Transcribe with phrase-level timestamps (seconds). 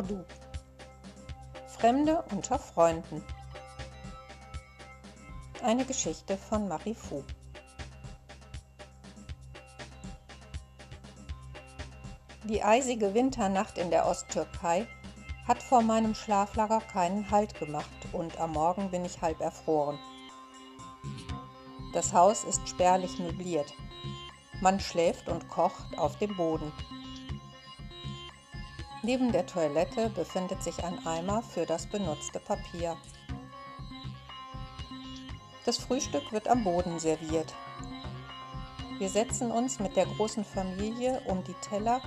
[0.00, 0.24] Ordu.
[1.66, 3.22] Fremde unter Freunden.
[5.62, 7.22] Eine Geschichte von Marie Fu.
[12.44, 14.86] Die eisige Winternacht in der Osttürkei
[15.46, 19.98] hat vor meinem Schlaflager keinen Halt gemacht und am Morgen bin ich halb erfroren.
[21.92, 23.74] Das Haus ist spärlich möbliert.
[24.62, 26.72] Man schläft und kocht auf dem Boden.
[29.02, 32.98] Neben der Toilette befindet sich ein Eimer für das benutzte Papier.
[35.64, 37.54] Das Frühstück wird am Boden serviert.
[38.98, 42.02] Wir setzen uns mit der großen Familie um die Teller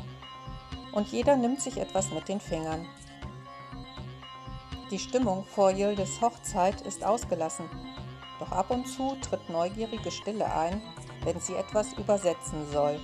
[0.92, 2.88] und jeder nimmt sich etwas mit den Fingern.
[4.91, 7.68] Die Stimmung vor Yildes Hochzeit ist ausgelassen,
[8.38, 10.80] doch ab und zu tritt neugierige Stille ein,
[11.24, 13.00] wenn sie etwas übersetzen soll.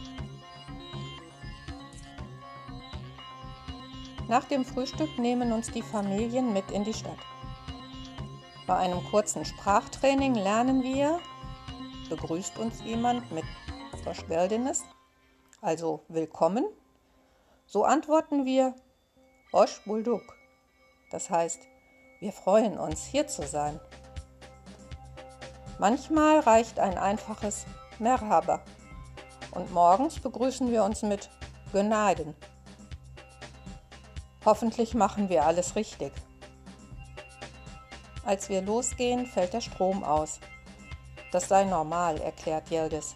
[4.29, 7.17] Nach dem Frühstück nehmen uns die Familien mit in die Stadt.
[8.67, 11.19] Bei einem kurzen Sprachtraining lernen wir,
[12.09, 13.43] begrüßt uns jemand mit
[14.03, 14.83] Verschweldenes,
[15.61, 16.63] also willkommen.
[17.65, 18.75] So antworten wir
[19.51, 20.21] Osh Bulduk.
[21.09, 21.61] Das heißt,
[22.19, 23.79] wir freuen uns, hier zu sein.
[25.79, 27.65] Manchmal reicht ein einfaches
[27.97, 28.61] Merhaba
[29.55, 31.31] und morgens begrüßen wir uns mit
[31.73, 32.35] Gneiden.
[34.45, 36.13] Hoffentlich machen wir alles richtig.
[38.23, 40.39] Als wir losgehen, fällt der Strom aus.
[41.31, 43.15] Das sei normal, erklärt Yildiz.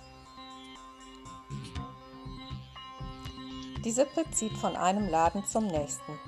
[3.83, 6.19] Die Sippe zieht von einem Laden zum nächsten.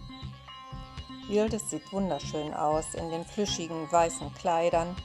[1.30, 4.96] Yildiz sieht wunderschön aus in den plüschigen weißen Kleidern.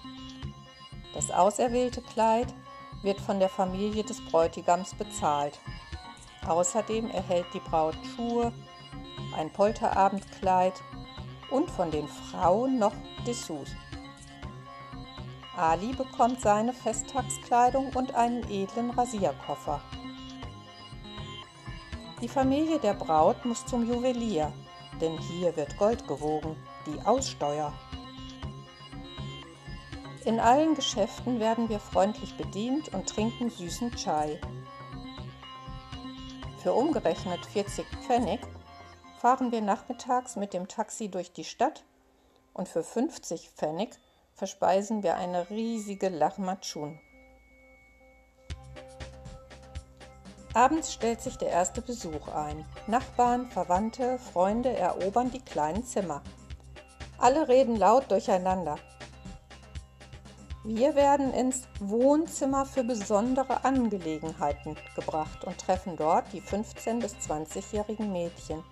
[1.15, 2.53] Das auserwählte Kleid
[3.03, 5.59] wird von der Familie des Bräutigams bezahlt.
[6.47, 8.53] Außerdem erhält die Braut Schuhe,
[9.41, 10.75] ein Polterabendkleid
[11.51, 12.93] und von den Frauen noch
[13.27, 13.71] Dessous.
[15.57, 19.81] Ali bekommt seine Festtagskleidung und einen edlen Rasierkoffer.
[22.21, 24.53] Die Familie der Braut muss zum Juwelier,
[25.01, 26.55] denn hier wird Gold gewogen,
[26.87, 27.73] die Aussteuer.
[30.27, 34.39] In allen Geschäften werden wir freundlich bedient und trinken süßen Chai.
[36.63, 38.41] Für umgerechnet 40 Pfennig
[39.21, 41.85] fahren wir nachmittags mit dem Taxi durch die Stadt
[42.55, 43.99] und für 50 Pfennig
[44.33, 46.99] verspeisen wir eine riesige Lahmacun.
[50.55, 52.65] Abends stellt sich der erste Besuch ein.
[52.87, 56.23] Nachbarn, Verwandte, Freunde erobern die kleinen Zimmer.
[57.19, 58.79] Alle reden laut durcheinander.
[60.65, 68.11] Wir werden ins Wohnzimmer für besondere Angelegenheiten gebracht und treffen dort die 15- bis 20-jährigen
[68.13, 68.65] Mädchen.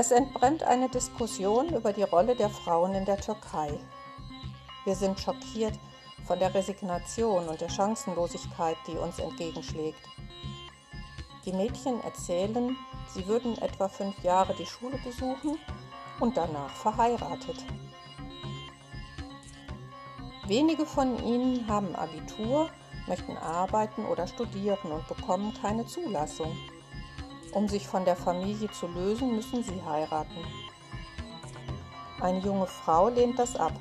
[0.00, 3.80] Es entbrennt eine Diskussion über die Rolle der Frauen in der Türkei.
[4.84, 5.76] Wir sind schockiert
[6.24, 9.98] von der Resignation und der Chancenlosigkeit, die uns entgegenschlägt.
[11.44, 12.76] Die Mädchen erzählen,
[13.12, 15.58] sie würden etwa fünf Jahre die Schule besuchen
[16.20, 17.64] und danach verheiratet.
[20.46, 22.70] Wenige von ihnen haben Abitur,
[23.08, 26.56] möchten arbeiten oder studieren und bekommen keine Zulassung.
[27.52, 30.44] Um sich von der Familie zu lösen, müssen sie heiraten.
[32.20, 33.72] Eine junge Frau lehnt das ab.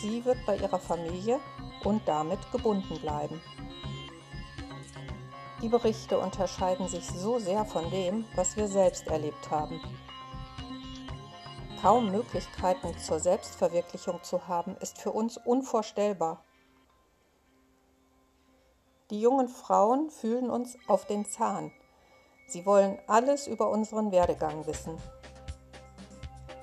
[0.00, 1.40] Sie wird bei ihrer Familie
[1.84, 3.40] und damit gebunden bleiben.
[5.60, 9.80] Die Berichte unterscheiden sich so sehr von dem, was wir selbst erlebt haben.
[11.82, 16.44] Kaum Möglichkeiten zur Selbstverwirklichung zu haben, ist für uns unvorstellbar.
[19.10, 21.72] Die jungen Frauen fühlen uns auf den Zahn,
[22.48, 24.96] Sie wollen alles über unseren Werdegang wissen.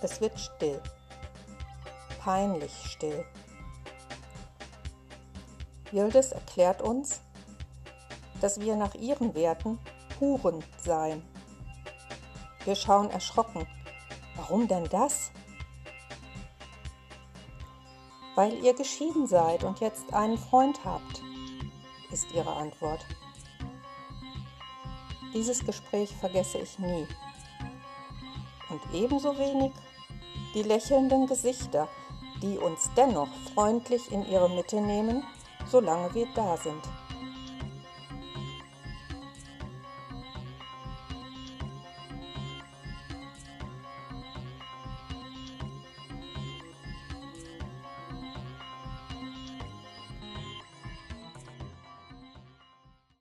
[0.01, 0.81] Es wird still.
[2.19, 3.23] Peinlich still.
[5.91, 7.21] Yildiz erklärt uns,
[8.41, 9.77] dass wir nach ihren Werten
[10.19, 11.21] Huren seien.
[12.63, 13.67] Wir schauen erschrocken.
[14.35, 15.31] Warum denn das?
[18.33, 21.21] Weil ihr geschieden seid und jetzt einen Freund habt,
[22.11, 23.05] ist ihre Antwort.
[25.33, 27.07] Dieses Gespräch vergesse ich nie.
[28.69, 29.71] Und ebenso wenig
[30.53, 31.87] die lächelnden Gesichter,
[32.41, 35.23] die uns dennoch freundlich in ihre Mitte nehmen,
[35.69, 36.81] solange wir da sind.